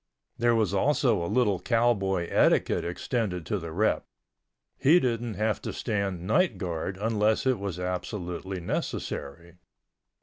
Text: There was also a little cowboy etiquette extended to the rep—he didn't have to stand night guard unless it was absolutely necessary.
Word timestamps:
There 0.39 0.55
was 0.55 0.73
also 0.73 1.23
a 1.23 1.29
little 1.29 1.59
cowboy 1.59 2.27
etiquette 2.31 2.83
extended 2.83 3.45
to 3.45 3.59
the 3.59 3.71
rep—he 3.71 4.99
didn't 4.99 5.35
have 5.35 5.61
to 5.61 5.71
stand 5.71 6.25
night 6.25 6.57
guard 6.57 6.97
unless 6.99 7.45
it 7.45 7.59
was 7.59 7.79
absolutely 7.79 8.59
necessary. 8.59 9.57